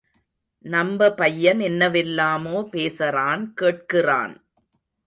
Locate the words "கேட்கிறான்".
3.61-4.33